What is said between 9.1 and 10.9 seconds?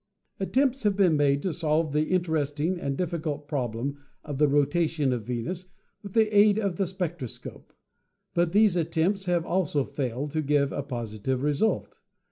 have also failed to give a